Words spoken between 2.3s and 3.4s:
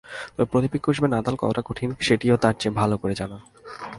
তাঁর চেয়ে ভালো করেই জানা।